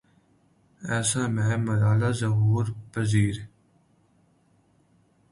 [0.89, 3.35] اَیسا میں ملالہ ظہور پزیر